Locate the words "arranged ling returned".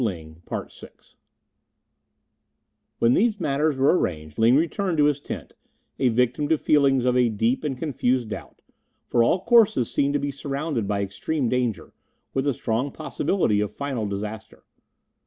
3.95-4.97